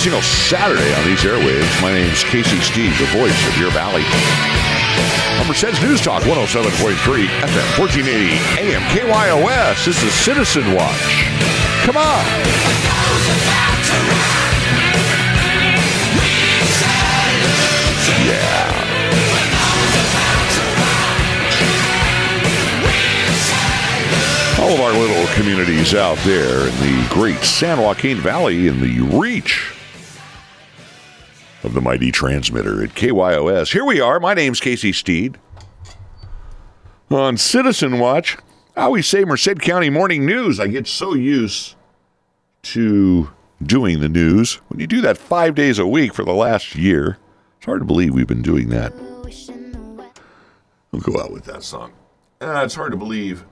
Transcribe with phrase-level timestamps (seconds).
[0.00, 1.82] every single Saturday on these airwaves.
[1.82, 4.02] My name's Casey Steed, the voice of your valley.
[5.40, 9.84] On Merced's News Talk 107.3 FM 1480 AM KYOS.
[9.84, 11.26] This is Citizen Watch.
[11.84, 12.24] Come on.
[18.24, 18.76] Yeah.
[24.60, 29.00] All of our little communities out there in the great San Joaquin Valley in the
[29.00, 29.74] reach
[31.62, 33.72] of the mighty transmitter at KYOS.
[33.72, 34.18] Here we are.
[34.18, 35.38] My name's Casey Steed.
[37.10, 38.38] On Citizen Watch,
[38.76, 40.60] I always say Merced County Morning News.
[40.60, 41.74] I get so used
[42.62, 43.30] to
[43.62, 44.54] doing the news.
[44.68, 47.18] When you do that five days a week for the last year,
[47.56, 48.92] it's hard to believe we've been doing that.
[50.92, 51.92] We'll go out with that song.
[52.40, 53.44] Uh, it's hard to believe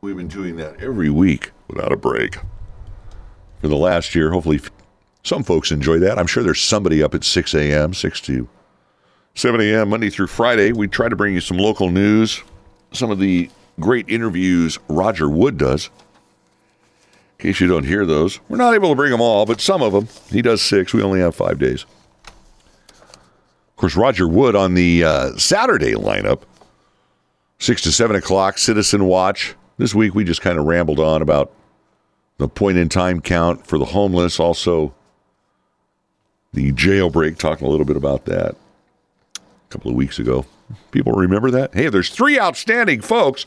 [0.00, 2.36] we've been doing that every week without a break
[3.60, 4.30] for the last year.
[4.30, 4.60] Hopefully,
[5.24, 6.18] some folks enjoy that.
[6.18, 8.48] I'm sure there's somebody up at 6 a.m., 6 to
[9.34, 10.70] 7 a.m., Monday through Friday.
[10.70, 12.42] We try to bring you some local news,
[12.92, 15.90] some of the great interviews Roger Wood does.
[17.38, 19.82] In case you don't hear those, we're not able to bring them all, but some
[19.82, 20.08] of them.
[20.30, 20.92] He does six.
[20.94, 21.84] We only have five days.
[22.26, 26.42] Of course, Roger Wood on the uh, Saturday lineup,
[27.58, 29.56] 6 to 7 o'clock, Citizen Watch.
[29.78, 31.50] This week we just kind of rambled on about
[32.36, 34.94] the point in time count for the homeless, also
[36.54, 38.54] the jailbreak, talking a little bit about that
[39.34, 40.46] a couple of weeks ago.
[40.92, 41.74] People remember that?
[41.74, 43.46] Hey, there's three outstanding folks.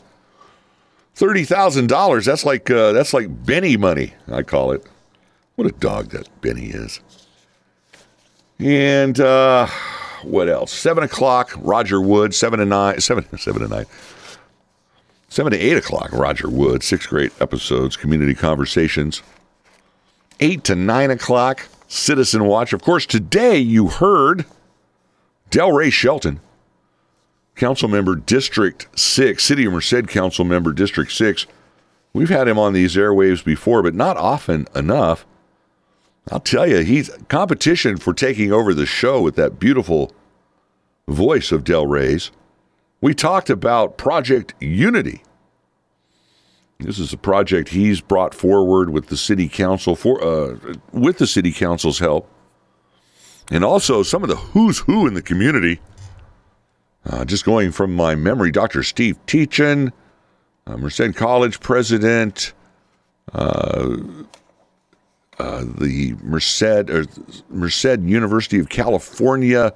[1.14, 2.24] Thirty thousand dollars.
[2.26, 4.12] That's like uh, that's like Benny money.
[4.30, 4.86] I call it.
[5.56, 7.00] What a dog that Benny is.
[8.60, 9.66] And uh,
[10.22, 10.72] what else?
[10.72, 11.52] Seven o'clock.
[11.56, 12.34] Roger Wood.
[12.34, 13.00] Seven to nine.
[13.00, 13.86] Seven seven to nine.
[15.28, 16.12] Seven to eight o'clock.
[16.12, 16.84] Roger Wood.
[16.84, 17.96] Six great episodes.
[17.96, 19.22] Community conversations.
[20.38, 21.66] Eight to nine o'clock.
[21.88, 22.72] Citizen Watch.
[22.72, 24.44] Of course, today you heard
[25.50, 26.40] Delray Shelton
[27.56, 31.46] council member District 6, City of Merced council member District 6.
[32.12, 35.26] We've had him on these airwaves before, but not often enough.
[36.30, 40.12] I'll tell you, he's competition for taking over the show with that beautiful
[41.08, 42.30] voice of Delray's.
[43.00, 45.22] We talked about Project Unity.
[46.80, 51.26] This is a project he's brought forward with the city council for uh, with the
[51.26, 52.30] city council's help,
[53.50, 55.80] and also some of the who's who in the community.
[57.04, 58.84] Uh, just going from my memory, Dr.
[58.84, 59.90] Steve Teachin,
[60.68, 62.52] uh, Merced College president,
[63.32, 63.96] uh,
[65.40, 67.06] uh, the Merced or
[67.50, 69.74] Merced University of California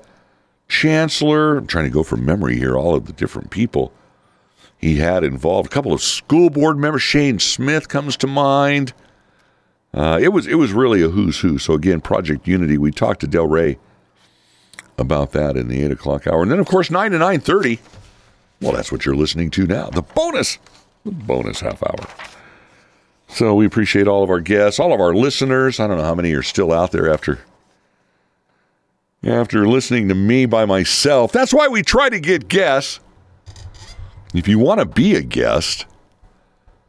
[0.69, 1.58] chancellor.
[1.58, 3.92] I'm trying to go from memory here, all of the different people
[4.82, 5.69] he had involved.
[5.69, 7.03] A couple of school board members.
[7.03, 8.93] Shane Smith comes to mind.
[9.94, 11.56] Uh, it was it was really a who's who.
[11.56, 12.76] So again, Project Unity.
[12.76, 13.78] We talked to Delray
[14.98, 17.78] about that in the eight o'clock hour, and then of course nine to nine thirty.
[18.60, 19.88] Well, that's what you're listening to now.
[19.91, 20.59] The bonus,
[21.04, 22.06] the bonus half hour.
[23.28, 25.81] So we appreciate all of our guests, all of our listeners.
[25.81, 27.38] I don't know how many are still out there after
[29.25, 31.32] after listening to me by myself.
[31.32, 32.99] That's why we try to get guests.
[34.34, 35.87] If you want to be a guest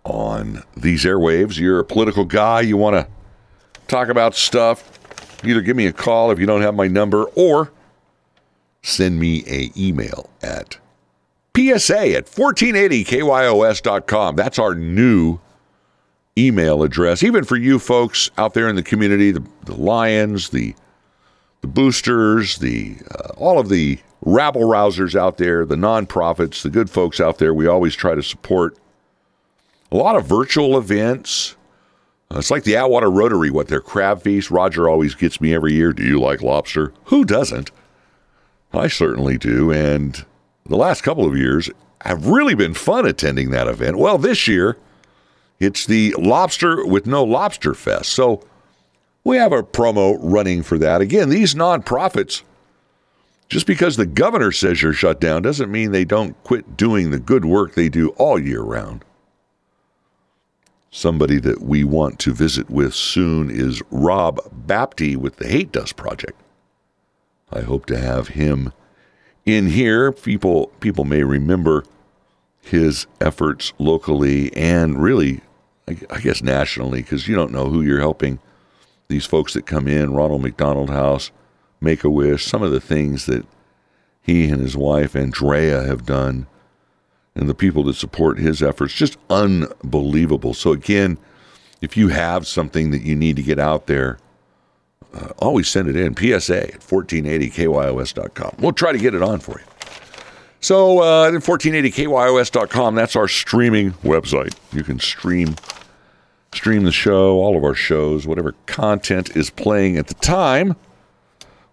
[0.05, 3.07] on these airwaves, you're a political guy, you want to
[3.87, 4.99] talk about stuff,
[5.45, 7.71] either give me a call if you don't have my number or
[8.81, 10.77] send me a email at
[11.55, 14.35] psa at 1480kyos.com.
[14.35, 15.39] That's our new
[16.37, 17.23] email address.
[17.23, 20.75] Even for you folks out there in the community, the, the Lions, the
[21.63, 26.89] the boosters, the uh, all of the rabble rousers out there, the nonprofits, the good
[26.89, 28.77] folks out there, we always try to support
[29.89, 31.55] a lot of virtual events.
[32.29, 34.51] Uh, it's like the Atwater Rotary, what their crab feast.
[34.51, 35.93] Roger always gets me every year.
[35.93, 36.93] Do you like lobster?
[37.05, 37.71] Who doesn't?
[38.73, 39.71] I certainly do.
[39.71, 40.25] And
[40.65, 41.69] the last couple of years
[42.01, 43.97] have really been fun attending that event.
[43.97, 44.75] Well, this year,
[45.61, 48.09] it's the Lobster with No Lobster Fest.
[48.09, 48.43] So
[49.23, 51.01] we have a promo running for that.
[51.01, 52.43] Again, these nonprofits,
[53.49, 57.19] just because the governor says you're shut down doesn't mean they don't quit doing the
[57.19, 59.05] good work they do all year round.
[60.91, 65.95] Somebody that we want to visit with soon is Rob Bapty with the Hate Dust
[65.95, 66.39] Project.
[67.51, 68.73] I hope to have him
[69.45, 70.11] in here.
[70.11, 71.83] People people may remember
[72.61, 75.41] his efforts locally and really,
[75.87, 78.39] I guess, nationally, because you don't know who you're helping.
[79.07, 81.31] These folks that come in, Ronald McDonald House,
[81.81, 83.45] Make a Wish, some of the things that
[84.21, 86.47] he and his wife Andrea have done,
[87.35, 90.53] and the people that support his efforts, just unbelievable.
[90.53, 91.17] So again,
[91.81, 94.17] if you have something that you need to get out there,
[95.13, 96.15] uh, always send it in.
[96.15, 98.55] PSA at 1480KYOS.com.
[98.59, 99.65] We'll try to get it on for you.
[100.61, 104.55] So, uh, 1480KYOS.com, that's our streaming website.
[104.71, 105.55] You can stream
[106.55, 110.75] stream the show, all of our shows, whatever content is playing at the time,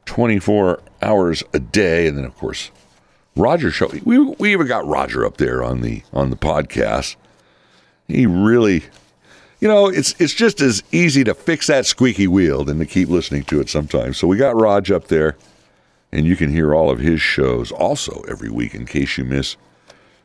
[0.06, 2.06] 24 hours a day.
[2.06, 2.70] And then, of course,
[3.36, 3.90] Roger show.
[4.04, 7.16] We, we even got Roger up there on the on the podcast.
[8.08, 8.84] He really,
[9.60, 13.08] you know, it's it's just as easy to fix that squeaky wheel than to keep
[13.08, 14.18] listening to it sometimes.
[14.18, 15.36] So we got Raj up there,
[16.10, 19.56] and you can hear all of his shows also every week in case you miss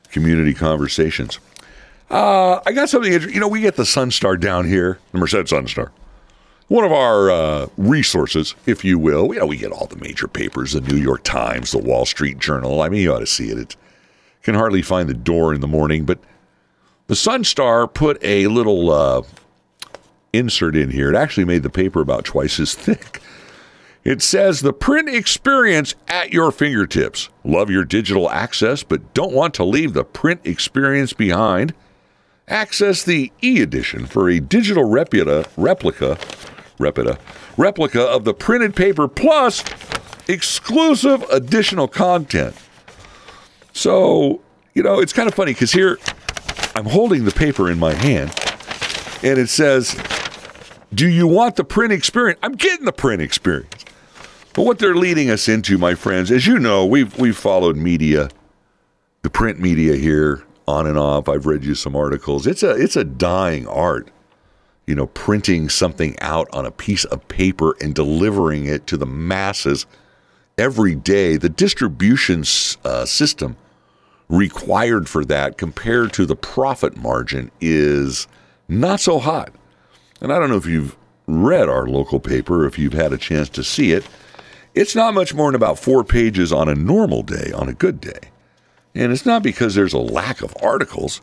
[0.09, 1.39] community conversations.
[2.09, 3.11] Uh, I got something.
[3.11, 3.33] Interesting.
[3.35, 5.89] You know, we get the Sunstar down here, the Merced Sunstar,
[6.67, 9.33] one of our uh, resources, if you will.
[9.33, 12.37] You know, we get all the major papers: the New York Times, the Wall Street
[12.39, 12.81] Journal.
[12.81, 13.57] I mean, you ought to see it.
[13.57, 13.75] It
[14.43, 16.19] can hardly find the door in the morning, but
[17.07, 19.21] the Sunstar put a little uh,
[20.31, 21.09] insert in here.
[21.09, 23.21] It actually made the paper about twice as thick.
[24.03, 27.29] It says the print experience at your fingertips.
[27.43, 31.73] Love your digital access, but don't want to leave the print experience behind.
[32.47, 36.17] Access the e-edition for a digital replica, replica,
[36.77, 37.17] replica,
[37.57, 39.63] replica of the printed paper plus
[40.27, 42.55] exclusive additional content.
[43.73, 44.41] So,
[44.75, 45.97] you know, it's kind of funny because here
[46.75, 48.31] I'm holding the paper in my hand
[49.23, 49.99] and it says,
[50.93, 52.39] Do you want the print experience?
[52.43, 53.85] I'm getting the print experience.
[54.53, 58.29] But what they're leading us into, my friends, as you know, we've we've followed media,
[59.23, 61.29] the print media here on and off.
[61.29, 62.47] I've read you some articles.
[62.47, 64.09] It's a it's a dying art.
[64.87, 69.07] You know, printing something out on a piece of paper and delivering it to the
[69.07, 69.87] masses
[70.59, 71.37] every day.
[71.37, 72.43] The distribution
[72.83, 73.57] uh, system
[74.29, 78.27] required for that compared to the profit margin is
[78.67, 79.51] not so hot.
[80.21, 80.95] And I don't know if you've
[81.27, 84.07] read our local paper, if you've had a chance to see it.
[84.73, 88.01] It's not much more than about four pages on a normal day, on a good
[88.01, 88.19] day.
[88.95, 91.21] And it's not because there's a lack of articles.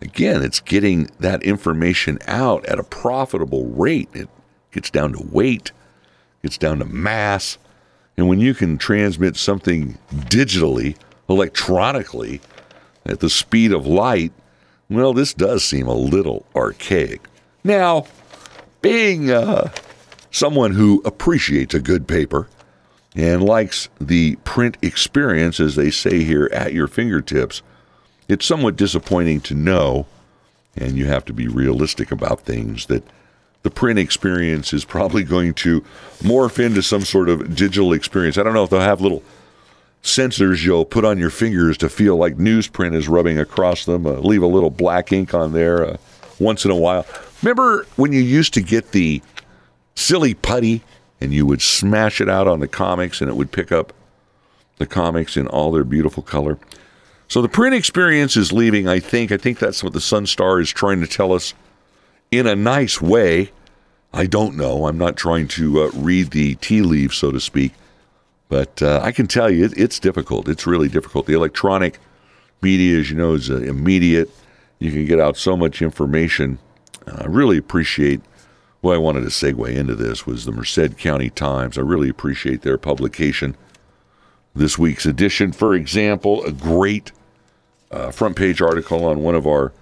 [0.00, 4.08] Again, it's getting that information out at a profitable rate.
[4.14, 4.28] It
[4.70, 5.72] gets down to weight,
[6.42, 7.58] gets down to mass.
[8.16, 10.96] And when you can transmit something digitally,
[11.28, 12.40] electronically,
[13.04, 14.32] at the speed of light,
[14.88, 17.22] well, this does seem a little archaic.
[17.64, 18.06] Now,
[18.80, 19.70] being uh,
[20.30, 22.48] someone who appreciates a good paper,
[23.14, 27.62] and likes the print experience, as they say here, at your fingertips,
[28.28, 30.06] it's somewhat disappointing to know,
[30.76, 33.02] and you have to be realistic about things, that
[33.62, 35.80] the print experience is probably going to
[36.22, 38.38] morph into some sort of digital experience.
[38.38, 39.22] I don't know if they'll have little
[40.02, 44.12] sensors you'll put on your fingers to feel like newsprint is rubbing across them, uh,
[44.12, 45.96] leave a little black ink on there uh,
[46.38, 47.04] once in a while.
[47.42, 49.20] Remember when you used to get the
[49.94, 50.82] silly putty
[51.20, 53.92] and you would smash it out on the comics and it would pick up
[54.78, 56.58] the comics in all their beautiful color.
[57.26, 59.30] So the print experience is leaving, I think.
[59.30, 61.52] I think that's what the Sun Star is trying to tell us
[62.30, 63.50] in a nice way.
[64.12, 64.86] I don't know.
[64.86, 67.74] I'm not trying to uh, read the tea leaves, so to speak.
[68.48, 70.48] But uh, I can tell you, it, it's difficult.
[70.48, 71.26] It's really difficult.
[71.26, 71.98] The electronic
[72.62, 74.30] media, as you know, is uh, immediate.
[74.78, 76.58] You can get out so much information.
[77.06, 78.22] I really appreciate
[78.80, 81.76] well, I wanted to segue into this was the Merced County Times.
[81.76, 83.56] I really appreciate their publication.
[84.54, 87.12] This week's edition, for example, a great
[87.90, 89.72] uh, front page article on one of our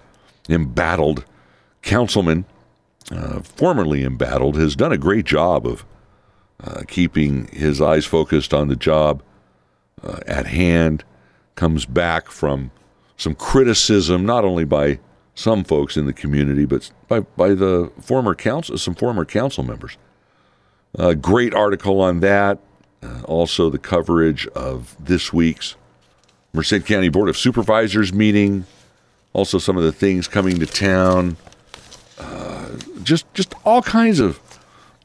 [0.49, 1.25] embattled
[1.81, 2.45] councilmen,
[3.11, 5.85] uh, formerly embattled, has done a great job of
[6.63, 9.21] uh, keeping his eyes focused on the job
[10.03, 11.03] uh, at hand.
[11.55, 12.71] Comes back from
[13.15, 14.99] some criticism, not only by
[15.37, 19.95] some folks in the community, but by, by the former council, some former council members.
[20.95, 22.57] A great article on that.
[23.03, 25.75] Uh, also, the coverage of this week's
[26.53, 28.65] Merced County Board of Supervisors meeting.
[29.33, 31.37] Also, some of the things coming to town.
[32.17, 32.69] Uh,
[33.03, 34.39] just, just all kinds of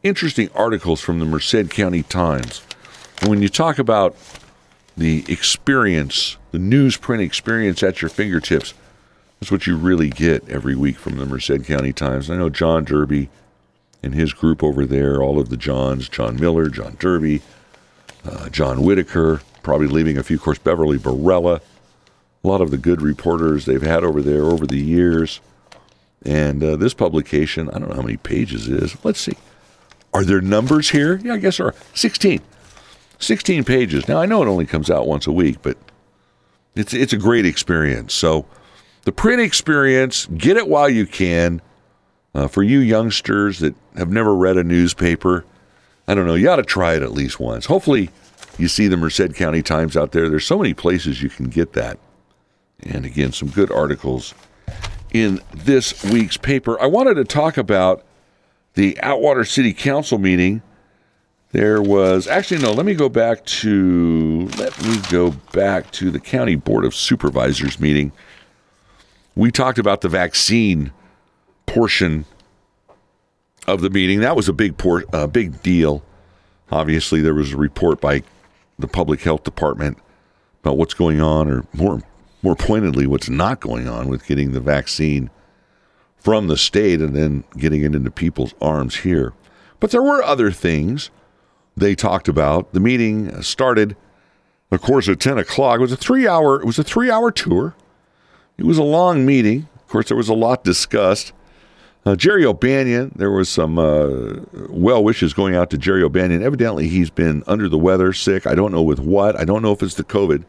[0.03, 2.63] interesting articles from the Merced County Times.
[3.21, 4.17] And when you talk about
[4.97, 8.73] the experience, the newsprint experience at your fingertips,
[9.43, 12.31] that's what you really get every week from the Merced County Times.
[12.31, 13.29] I know John Derby
[14.01, 17.43] and his group over there, all of the Johns, John Miller, John Derby,
[18.25, 21.61] uh, John Whitaker, probably leaving a few, of course, Beverly Barella,
[22.45, 25.41] a lot of the good reporters they've had over there over the years.
[26.25, 29.05] And uh, this publication, I don't know how many pages it is.
[29.05, 29.37] Let's see.
[30.15, 31.17] Are there numbers here?
[31.17, 31.75] Yeah, I guess there are.
[31.95, 32.41] 16.
[33.19, 34.07] 16 pages.
[34.07, 35.77] Now, I know it only comes out once a week, but
[36.77, 38.15] it's, it's a great experience.
[38.15, 38.47] So,
[39.03, 41.61] the print experience, get it while you can.
[42.35, 45.45] Uh, for you youngsters that have never read a newspaper,
[46.09, 46.35] I don't know.
[46.35, 47.67] You ought to try it at least once.
[47.67, 48.09] Hopefully,
[48.59, 50.31] you see the Merced County Times out there.
[50.31, 51.99] There's so many places you can get that.
[52.85, 54.35] And again, some good articles
[55.13, 56.81] in this week's paper.
[56.81, 58.05] I wanted to talk about
[58.75, 60.63] the Atwater City Council meeting.
[61.51, 66.19] There was actually no, let me go back to let me go back to the
[66.19, 68.11] County Board of Supervisors meeting.
[69.35, 70.93] We talked about the vaccine
[71.67, 72.27] portion
[73.67, 74.21] of the meeting.
[74.21, 76.03] That was a big por- a big deal.
[76.71, 78.23] Obviously, there was a report by
[78.79, 79.99] the public health department
[80.63, 82.03] about what's going on, or more
[82.43, 85.31] more pointedly, what's not going on with getting the vaccine
[86.19, 89.33] from the state and then getting it into people's arms here.
[89.81, 91.11] But there were other things
[91.77, 92.73] they talked about.
[92.73, 93.97] The meeting started,
[94.71, 95.79] of course, at ten o'clock.
[95.79, 96.61] It was a three hour.
[96.61, 97.75] It was a three hour tour.
[98.59, 99.69] It was a long meeting.
[99.77, 101.33] Of course, there was a lot discussed.
[102.05, 106.43] Uh, Jerry O'Banion, there was some uh, well wishes going out to Jerry O'Banion.
[106.43, 108.47] Evidently, he's been under the weather, sick.
[108.47, 109.39] I don't know with what.
[109.39, 110.45] I don't know if it's the COVID.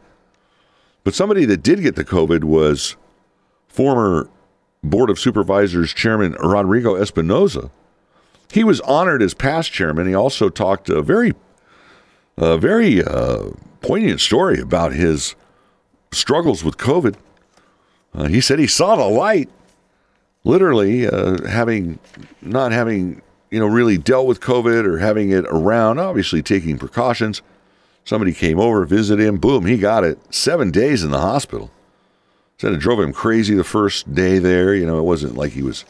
[1.04, 2.96] But somebody that did get the COVID was
[3.68, 4.28] former
[4.82, 7.70] Board of Supervisors Chairman Rodrigo Espinoza.
[8.50, 10.06] He was honored as past chairman.
[10.06, 11.34] He also talked a very,
[12.36, 15.34] a very uh, poignant story about his
[16.12, 17.16] struggles with COVID.
[18.14, 19.48] Uh, he said he saw the light
[20.44, 21.98] literally uh, having
[22.42, 27.42] not having you know really dealt with COVID or having it around, obviously taking precautions.
[28.04, 30.18] Somebody came over, visited him, boom, he got it.
[30.32, 31.70] Seven days in the hospital.
[32.58, 34.74] Said it drove him crazy the first day there.
[34.74, 35.84] You know, it wasn't like he was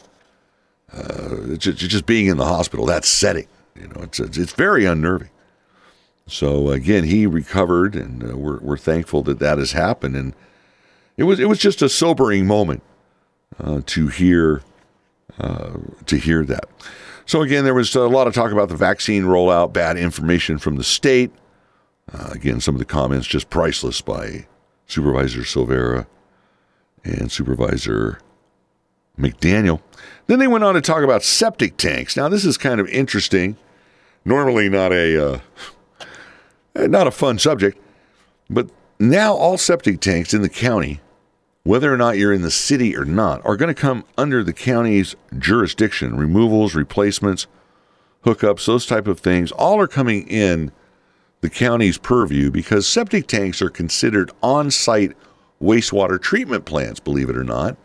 [0.92, 2.86] uh, just, just being in the hospital.
[2.86, 5.30] That setting, you know, it's it's very unnerving.
[6.26, 10.16] So again, he recovered, and uh, we're we're thankful that that has happened.
[10.16, 10.34] And
[11.16, 12.82] it was it was just a sobering moment
[13.58, 14.62] uh, to hear
[15.38, 15.74] uh,
[16.06, 16.64] to hear that.
[17.26, 20.76] So again, there was a lot of talk about the vaccine rollout, bad information from
[20.76, 21.30] the state.
[22.12, 24.46] Uh, again, some of the comments just priceless by
[24.86, 26.06] Supervisor Silveira
[27.02, 28.20] and Supervisor
[29.18, 29.80] McDaniel.
[30.26, 32.16] Then they went on to talk about septic tanks.
[32.16, 33.56] Now, this is kind of interesting.
[34.24, 35.38] Normally, not a uh,
[36.76, 37.78] not a fun subject,
[38.50, 38.68] but
[38.98, 41.00] now all septic tanks in the county
[41.64, 44.52] whether or not you're in the city or not, are going to come under the
[44.52, 46.16] county's jurisdiction.
[46.16, 47.46] Removals, replacements,
[48.24, 50.70] hookups, those type of things, all are coming in
[51.40, 55.16] the county's purview because septic tanks are considered on-site
[55.60, 57.76] wastewater treatment plants, believe it or not.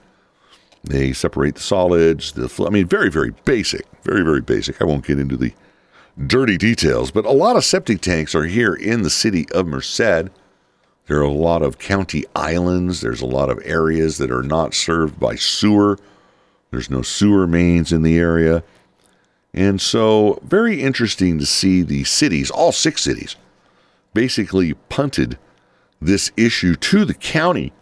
[0.83, 4.81] They separate the solids, the I mean, very, very basic, very, very basic.
[4.81, 5.53] I won't get into the
[6.25, 10.29] dirty details, but a lot of septic tanks are here in the city of Merced.
[11.09, 13.01] There are a lot of county islands.
[13.01, 15.97] There's a lot of areas that are not served by sewer.
[16.69, 18.63] There's no sewer mains in the area.
[19.51, 23.35] And so, very interesting to see the cities, all six cities,
[24.13, 25.39] basically punted
[25.99, 27.73] this issue to the county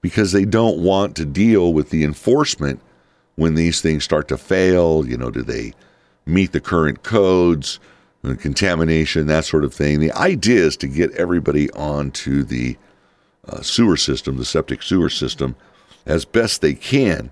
[0.00, 2.80] because they don't want to deal with the enforcement
[3.34, 5.04] when these things start to fail.
[5.04, 5.72] You know, do they
[6.24, 7.80] meet the current codes?
[8.22, 10.00] Contamination, that sort of thing.
[10.00, 12.76] The idea is to get everybody onto the
[13.48, 15.56] uh, sewer system, the septic sewer system,
[16.06, 17.30] as best they can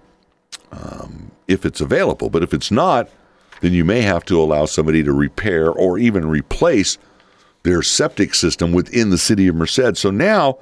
[0.72, 2.30] um, if it's available.
[2.30, 3.08] But if it's not,
[3.60, 6.98] then you may have to allow somebody to repair or even replace
[7.62, 9.96] their septic system within the city of Merced.
[9.96, 10.58] So now,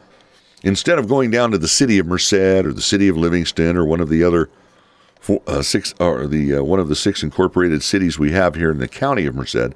[0.62, 3.85] instead of going down to the city of Merced or the city of Livingston or
[3.85, 4.50] one of the other
[5.20, 8.70] four, uh, six or the uh, one of the six incorporated cities we have here
[8.70, 9.75] in the county of Merced,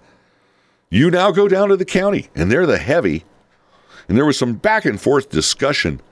[0.92, 3.24] you now go down to the county, and they're the heavy.
[4.08, 6.02] And there was some back and forth discussion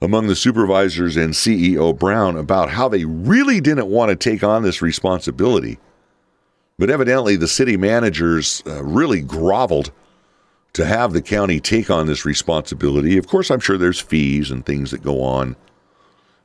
[0.00, 4.62] among the supervisors and CEO Brown about how they really didn't want to take on
[4.62, 5.80] this responsibility.
[6.78, 9.90] But evidently, the city managers uh, really groveled
[10.74, 13.18] to have the county take on this responsibility.
[13.18, 15.56] Of course, I'm sure there's fees and things that go on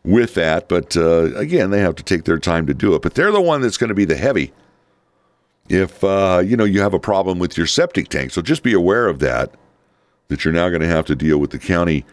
[0.03, 3.03] with that, but uh, again, they have to take their time to do it.
[3.03, 4.51] But they're the one that's going to be the heavy
[5.69, 8.31] if uh, you know you have a problem with your septic tank.
[8.31, 9.51] So just be aware of that.
[10.27, 12.03] That you're now going to have to deal with the county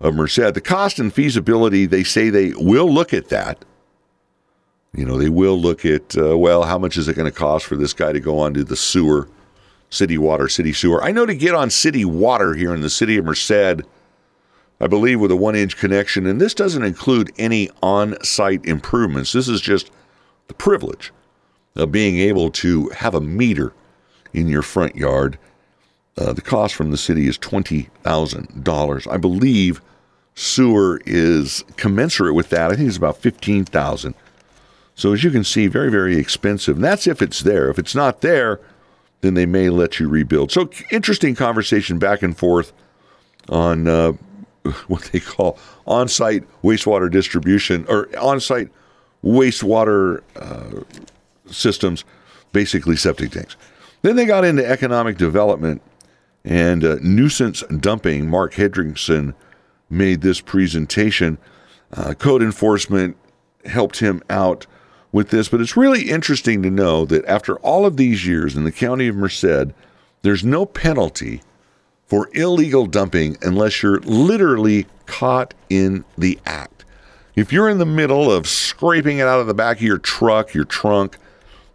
[0.00, 0.54] of Merced.
[0.54, 3.64] The cost and feasibility, they say they will look at that.
[4.94, 7.66] You know, they will look at uh, well, how much is it going to cost
[7.66, 9.28] for this guy to go onto the sewer,
[9.90, 11.02] city water, city sewer?
[11.02, 13.82] I know to get on city water here in the city of Merced.
[14.80, 19.32] I believe with a one inch connection, and this doesn't include any on site improvements.
[19.32, 19.90] This is just
[20.46, 21.12] the privilege
[21.78, 23.72] of being able to have a meter
[24.32, 25.38] in your front yard.
[26.16, 29.12] Uh, the cost from the city is $20,000.
[29.12, 29.80] I believe
[30.34, 32.70] sewer is commensurate with that.
[32.70, 34.14] I think it's about 15000
[34.94, 36.76] So as you can see, very, very expensive.
[36.76, 37.70] And that's if it's there.
[37.70, 38.60] If it's not there,
[39.20, 40.50] then they may let you rebuild.
[40.50, 42.72] So interesting conversation back and forth
[43.48, 44.12] on uh,
[44.88, 48.70] what they call on-site wastewater distribution or on-site
[49.24, 50.82] wastewater uh,
[51.50, 52.04] systems,
[52.52, 53.56] basically septic tanks.
[54.02, 55.82] Then they got into economic development
[56.44, 58.28] and uh, nuisance dumping.
[58.28, 59.34] Mark Hendrickson
[59.90, 61.38] made this presentation.
[61.92, 63.16] Uh, code enforcement
[63.64, 64.66] helped him out
[65.10, 68.64] with this, but it's really interesting to know that after all of these years in
[68.64, 69.72] the county of Merced,
[70.22, 71.42] there's no penalty
[72.06, 76.84] for illegal dumping unless you're literally caught in the act.
[77.36, 80.54] If you're in the middle of scraping it out of the back of your truck,
[80.54, 81.16] your trunk,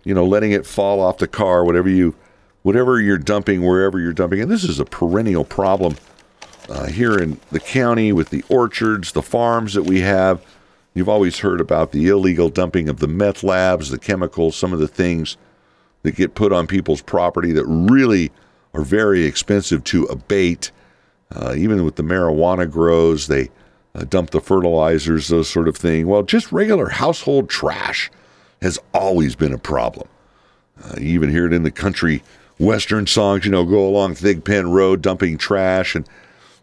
[0.03, 2.15] you know, letting it fall off the car, whatever you
[2.63, 5.97] whatever you're dumping wherever you're dumping, and this is a perennial problem
[6.69, 10.41] uh, here in the county with the orchards, the farms that we have.
[10.93, 14.79] You've always heard about the illegal dumping of the meth labs, the chemicals, some of
[14.79, 15.37] the things
[16.03, 18.31] that get put on people's property that really
[18.73, 20.71] are very expensive to abate.
[21.31, 23.49] Uh, even with the marijuana grows, they
[23.95, 26.07] uh, dump the fertilizers, those sort of thing.
[26.07, 28.11] Well, just regular household trash
[28.63, 30.07] has always been a problem.
[30.83, 32.23] Uh, you even hear it in the country
[32.59, 35.95] western songs, you know, go along Thigpen Road dumping trash.
[35.95, 36.07] And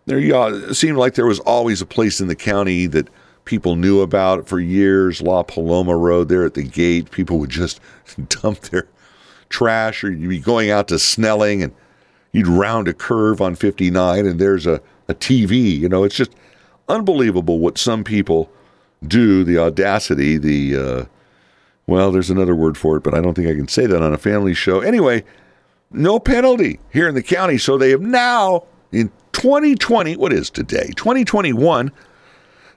[0.07, 3.09] there you it seemed like there was always a place in the county that
[3.45, 5.21] people knew about for years.
[5.21, 7.81] La Paloma Road there at the gate, people would just
[8.29, 8.89] dump their
[9.51, 11.75] trash, or you'd be going out to Snelling and
[12.33, 15.79] you'd round a curve on 59 and there's a, a TV.
[15.79, 16.33] You know, it's just
[16.89, 18.51] unbelievable what some people
[19.07, 21.05] do, the audacity, the, uh,
[21.87, 24.13] well, there's another word for it, but I don't think I can say that on
[24.13, 24.81] a family show.
[24.81, 25.25] Anyway,
[25.91, 27.59] no penalty here in the county.
[27.59, 30.91] So they have now, in 2020, what is today?
[30.97, 31.91] 2021,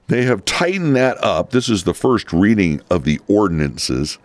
[0.07, 1.51] they have tightened that up.
[1.51, 4.17] This is the first reading of the ordinances.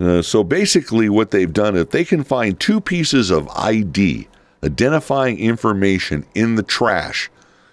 [0.00, 4.28] Uh, so basically, what they've done, if they can find two pieces of ID,
[4.62, 7.30] identifying information in the trash,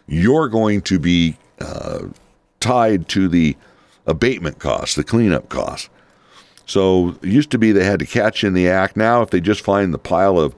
[0.07, 2.05] you're going to be uh,
[2.59, 3.55] tied to the
[4.05, 5.89] abatement costs, the cleanup costs.
[6.65, 8.97] So it used to be they had to catch in the act.
[8.97, 10.55] Now, if they just find the pile of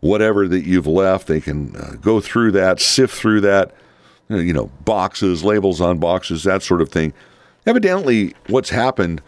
[0.00, 3.74] whatever that you've left, they can uh, go through that, sift through that,
[4.30, 7.12] uh, you know, boxes, labels on boxes, that sort of thing.
[7.66, 9.22] Evidently, what's happened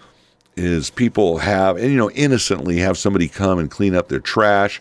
[0.56, 4.80] is people have, and you know, innocently have somebody come and clean up their trash.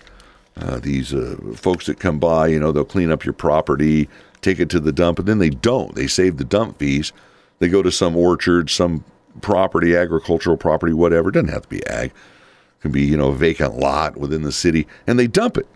[0.55, 4.07] Uh, these uh, folks that come by, you know, they'll clean up your property,
[4.41, 5.95] take it to the dump, and then they don't.
[5.95, 7.11] They save the dump fees.
[7.59, 9.03] They go to some orchard, some
[9.41, 11.29] property, agricultural property, whatever.
[11.29, 12.07] It doesn't have to be ag.
[12.09, 15.67] It can be you know a vacant lot within the city, and they dump it,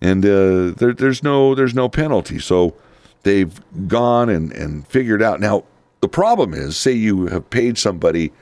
[0.00, 2.38] and uh, there, there's no there's no penalty.
[2.38, 2.74] So
[3.22, 5.40] they've gone and and figured out.
[5.40, 5.64] Now
[6.00, 8.32] the problem is, say you have paid somebody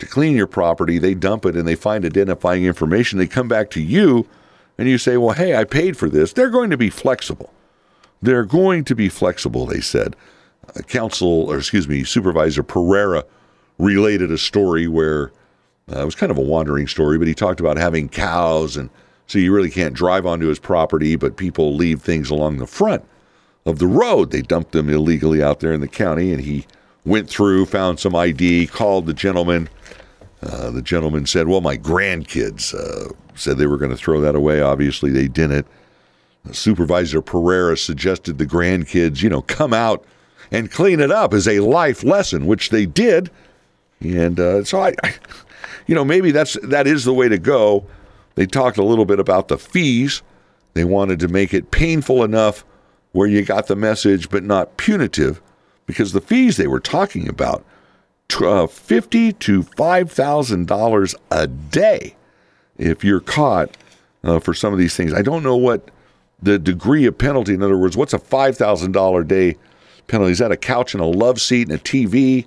[0.00, 3.18] to clean your property, they dump it, and they find identifying information.
[3.18, 4.26] They come back to you,
[4.76, 7.52] and you say, "Well, hey, I paid for this." They're going to be flexible.
[8.20, 9.66] They're going to be flexible.
[9.66, 10.16] They said.
[10.74, 13.24] Uh, council, or excuse me, Supervisor Pareira
[13.78, 15.32] related a story where
[15.92, 18.90] uh, it was kind of a wandering story, but he talked about having cows, and
[19.26, 23.04] so you really can't drive onto his property, but people leave things along the front
[23.66, 24.30] of the road.
[24.30, 26.66] They dumped them illegally out there in the county, and he
[27.04, 29.68] went through, found some ID, called the gentleman.
[30.42, 34.34] Uh, the gentleman said, Well, my grandkids uh, said they were going to throw that
[34.34, 34.60] away.
[34.60, 35.66] Obviously, they didn't.
[36.52, 40.04] Supervisor Pareira suggested the grandkids, you know, come out
[40.50, 43.30] and clean it up as a life lesson, which they did.
[44.04, 45.14] And uh, so I, I,
[45.86, 47.86] you know, maybe that's that is the way to go.
[48.34, 50.22] They talked a little bit about the fees.
[50.74, 52.64] They wanted to make it painful enough
[53.12, 55.40] where you got the message, but not punitive,
[55.86, 57.64] because the fees they were talking about,
[58.40, 62.16] uh, fifty to five thousand dollars a day,
[62.76, 63.76] if you're caught
[64.24, 65.12] uh, for some of these things.
[65.12, 65.90] I don't know what
[66.42, 67.54] the degree of penalty.
[67.54, 69.56] In other words, what's a five thousand dollar day
[70.08, 70.32] penalty?
[70.32, 72.46] Is that a couch and a love seat and a TV?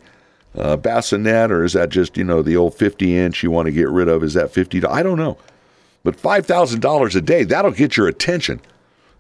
[0.58, 3.72] Uh, bassinet, or is that just you know the old 50 inch you want to
[3.72, 4.24] get rid of?
[4.24, 4.84] Is that 50?
[4.86, 5.38] I don't know,
[6.04, 8.62] but five thousand dollars a day that'll get your attention.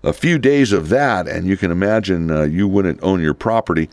[0.03, 3.89] A few days of that, and you can imagine uh, you wouldn't own your property.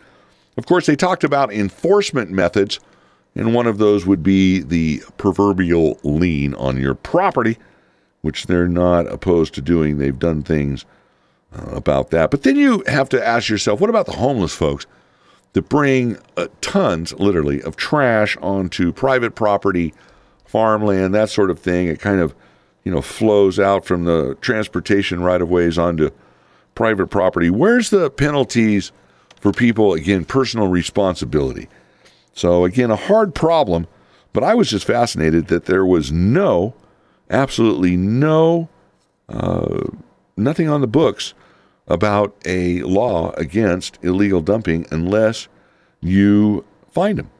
[0.57, 2.79] Of course, they talked about enforcement methods,
[3.35, 7.59] and one of those would be the proverbial lien on your property,
[8.21, 9.99] which they're not opposed to doing.
[9.99, 10.85] They've done things
[11.57, 12.31] uh, about that.
[12.31, 14.87] But then you have to ask yourself, what about the homeless folks?
[15.55, 19.95] That bring uh, tons, literally, of trash onto private property,
[20.45, 21.89] farmland, that sort of thing.
[21.89, 22.35] It kind of,
[22.85, 26.11] you know, flows out from the transportation right of ways onto
[26.75, 27.51] private property.
[27.51, 28.93] Where's the penalties
[29.41, 29.95] for people?
[29.95, 31.69] Again, personal responsibility.
[32.35, 33.87] So, again, a hard problem,
[34.33, 36.75] but I was just fascinated that there was no,
[37.31, 38.69] absolutely no
[39.29, 39.85] uh,
[40.37, 41.35] nothing on the books
[41.87, 45.49] about a law against illegal dumping unless
[46.01, 47.31] you find them.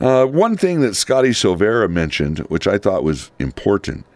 [0.00, 4.06] Uh, one thing that Scotty Silveira mentioned, which I thought was important,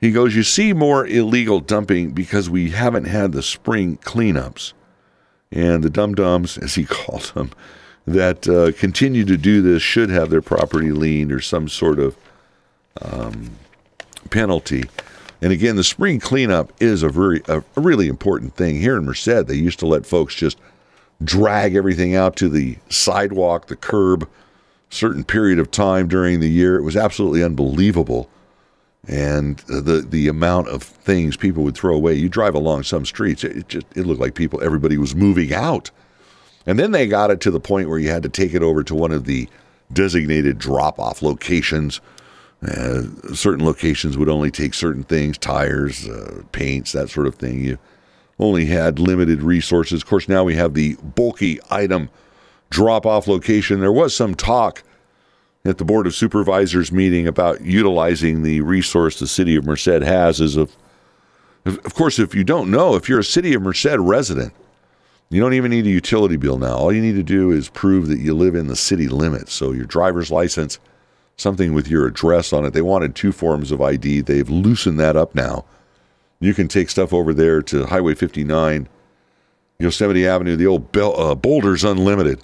[0.00, 4.72] he goes, You see more illegal dumping because we haven't had the spring cleanups.
[5.52, 7.50] And the dum dums, as he called them,
[8.06, 12.16] that uh, continue to do this should have their property liened or some sort of
[13.02, 13.50] um,
[14.30, 14.84] penalty.
[15.42, 18.80] And again, the spring cleanup is a very a really important thing.
[18.80, 20.58] Here in Merced, they used to let folks just
[21.22, 24.28] drag everything out to the sidewalk, the curb,
[24.90, 26.76] certain period of time during the year.
[26.76, 28.30] It was absolutely unbelievable.
[29.08, 32.14] And the the amount of things people would throw away.
[32.14, 35.90] You drive along some streets, it just it looked like people everybody was moving out.
[36.64, 38.82] And then they got it to the point where you had to take it over
[38.82, 39.48] to one of the
[39.92, 42.00] designated drop off locations
[42.66, 43.02] uh,
[43.34, 47.60] certain locations would only take certain things, tires, uh, paints, that sort of thing.
[47.60, 47.78] You
[48.38, 50.02] only had limited resources.
[50.02, 52.10] Of course, now we have the bulky item
[52.70, 53.80] drop off location.
[53.80, 54.82] There was some talk
[55.64, 60.40] at the Board of Supervisors meeting about utilizing the resource the city of Merced has.
[60.40, 60.76] As of,
[61.64, 64.52] of course, if you don't know, if you're a city of Merced resident,
[65.28, 66.76] you don't even need a utility bill now.
[66.76, 69.52] All you need to do is prove that you live in the city limits.
[69.52, 70.78] So your driver's license
[71.36, 72.72] something with your address on it.
[72.72, 74.22] They wanted two forms of ID.
[74.22, 75.64] They've loosened that up now.
[76.40, 78.88] You can take stuff over there to Highway 59,
[79.78, 82.42] Yosemite Avenue, the old Bel- uh, Boulders Unlimited.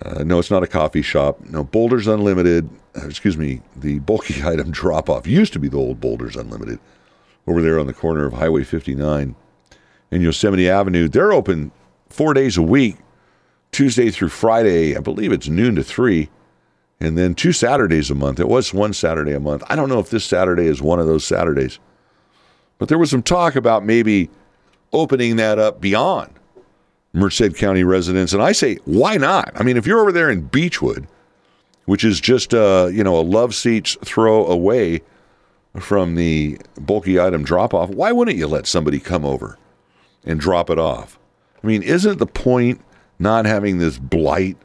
[0.00, 1.40] Uh, no, it's not a coffee shop.
[1.40, 5.76] No, Boulders Unlimited, uh, excuse me, the bulky item drop off used to be the
[5.76, 6.78] old Boulders Unlimited
[7.46, 9.34] over there on the corner of Highway 59
[10.10, 11.08] and Yosemite Avenue.
[11.08, 11.72] They're open
[12.08, 12.96] four days a week,
[13.72, 14.96] Tuesday through Friday.
[14.96, 16.28] I believe it's noon to 3
[17.02, 18.38] and then two Saturdays a month.
[18.38, 19.64] It was one Saturday a month.
[19.68, 21.80] I don't know if this Saturday is one of those Saturdays,
[22.78, 24.30] but there was some talk about maybe
[24.92, 26.30] opening that up beyond
[27.12, 28.32] Merced County residents.
[28.32, 29.50] And I say, why not?
[29.56, 31.08] I mean, if you're over there in Beachwood,
[31.86, 35.00] which is just uh, you know a love seats throw away
[35.80, 39.58] from the bulky item drop off, why wouldn't you let somebody come over
[40.24, 41.18] and drop it off?
[41.64, 42.80] I mean, isn't the point
[43.18, 44.56] not having this blight?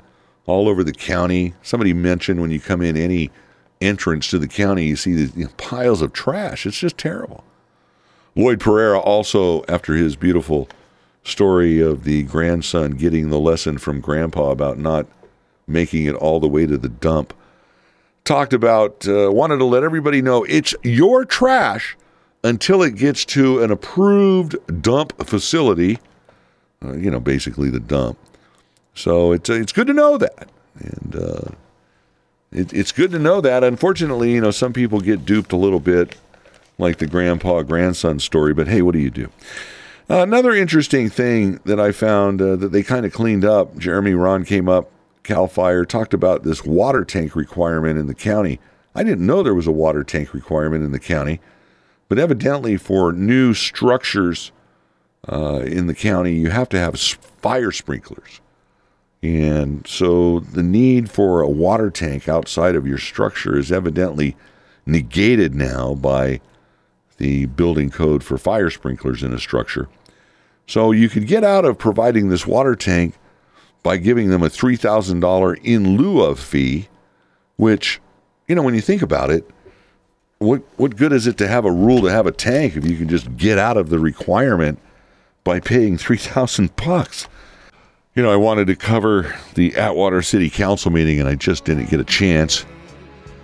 [0.47, 1.53] All over the county.
[1.62, 3.29] Somebody mentioned when you come in any
[3.79, 6.65] entrance to the county, you see these you know, piles of trash.
[6.65, 7.43] It's just terrible.
[8.36, 10.67] Lloyd Pareira also, after his beautiful
[11.23, 15.05] story of the grandson getting the lesson from grandpa about not
[15.67, 17.33] making it all the way to the dump,
[18.23, 21.97] talked about, uh, wanted to let everybody know it's your trash
[22.43, 25.99] until it gets to an approved dump facility,
[26.86, 28.17] uh, you know, basically the dump.
[28.97, 31.51] So it's it's good to know that, and uh,
[32.51, 33.63] it, it's good to know that.
[33.63, 36.15] Unfortunately, you know, some people get duped a little bit,
[36.79, 38.55] like the grandpa grandson story.
[38.55, 39.29] But hey, what do you do?
[40.10, 43.77] Uh, another interesting thing that I found uh, that they kind of cleaned up.
[43.77, 44.89] Jeremy Ron came up,
[45.21, 48.60] Cal Fire talked about this water tank requirement in the county.
[48.95, 51.39] I didn't know there was a water tank requirement in the county,
[52.10, 54.51] but evidently for new structures
[55.31, 58.41] uh, in the county, you have to have fire sprinklers.
[59.23, 64.36] And so the need for a water tank outside of your structure is evidently
[64.86, 66.39] negated now by
[67.17, 69.89] the building code for fire sprinklers in a structure.
[70.67, 73.15] So you could get out of providing this water tank
[73.84, 76.89] by giving them a $3,000 in lieu of fee,
[77.56, 77.99] which,
[78.47, 79.49] you know, when you think about it,
[80.39, 82.95] what what good is it to have a rule to have a tank if you
[82.95, 84.77] can just get out of the requirement
[85.43, 87.27] by paying 3000 bucks?
[88.17, 91.91] You know, I wanted to cover the Atwater City Council meeting and I just didn't
[91.91, 92.65] get a chance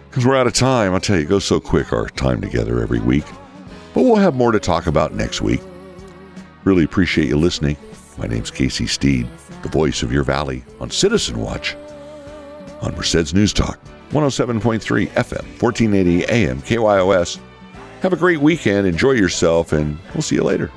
[0.10, 0.96] because we're out of time.
[0.96, 3.24] I'll tell you, it goes so quick our time together every week.
[3.94, 5.62] But we'll have more to talk about next week.
[6.64, 7.78] Really appreciate you listening.
[8.18, 9.30] My name's Casey Steed,
[9.62, 11.76] the voice of your valley on Citizen Watch
[12.82, 17.38] on Merced's News Talk, 107.3 FM, 1480 AM, KYOS.
[18.02, 20.72] Have a great weekend, enjoy yourself, and we'll see you later.